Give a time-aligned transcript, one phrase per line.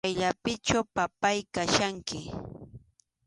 [0.05, 2.19] Kayllapichu, papáy, kachkanki.